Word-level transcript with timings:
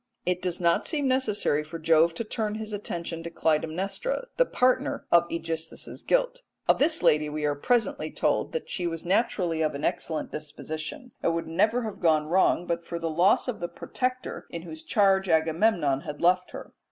It 0.25 0.41
does 0.41 0.59
not 0.59 0.87
seem 0.87 1.07
necessary 1.07 1.63
for 1.63 1.77
Jove 1.77 2.15
to 2.15 2.23
turn 2.23 2.55
his 2.55 2.73
attention 2.73 3.21
to 3.21 3.29
Clytemnestra, 3.29 4.29
the 4.35 4.47
partner 4.47 5.05
of 5.11 5.29
AEgisthus's 5.29 6.01
guilt. 6.01 6.41
Of 6.67 6.79
this 6.79 7.03
lady 7.03 7.29
we 7.29 7.45
are 7.45 7.53
presently 7.53 8.09
told 8.09 8.51
that 8.53 8.67
she 8.67 8.87
was 8.87 9.05
naturally 9.05 9.61
of 9.61 9.75
an 9.75 9.85
excellent 9.85 10.31
disposition, 10.31 11.11
and 11.21 11.35
would 11.35 11.45
never 11.45 11.83
have 11.83 11.99
gone 11.99 12.25
wrong 12.25 12.65
but 12.65 12.83
for 12.83 12.97
the 12.97 13.11
loss 13.11 13.47
of 13.47 13.59
the 13.59 13.67
protector 13.67 14.47
in 14.49 14.63
whose 14.63 14.81
charge 14.81 15.29
Agamemnon 15.29 16.01
had 16.01 16.19
left 16.19 16.49
her. 16.49 16.73